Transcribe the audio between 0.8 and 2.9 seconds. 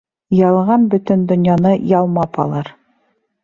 бөтөн донъяны ялмап алыр.